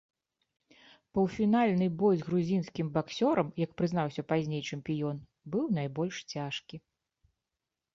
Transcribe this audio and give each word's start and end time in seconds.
Паўфінальны 1.17 1.87
бой 1.99 2.15
з 2.23 2.25
грузінскім 2.31 2.91
баксёрам, 2.97 3.53
як 3.67 3.71
прызнаўся 3.83 4.21
пазней 4.33 4.67
чэмпіён, 4.69 5.17
быў 5.57 5.73
найбольш 5.81 6.15
цяжкі. 6.37 6.87